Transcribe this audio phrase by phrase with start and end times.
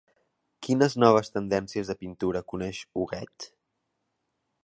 [0.67, 3.49] Quines noves tendències de pintura coneix Huguet?